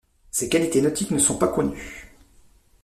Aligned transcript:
Ses 0.31 0.49
qualités 0.49 0.81
nautiques 0.81 1.11
ne 1.11 1.19
sont 1.19 1.37
pas 1.37 1.47
connues. 1.47 2.07